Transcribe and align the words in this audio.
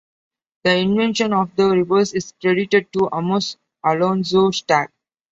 The 0.63 0.77
invention 0.77 1.31
of 1.31 1.55
the 1.55 1.69
reverse 1.69 2.13
is 2.13 2.33
credited 2.41 2.91
to 2.93 3.09
Amos 3.13 3.57
Alonzo 3.85 4.49
Stagg. 4.49 4.89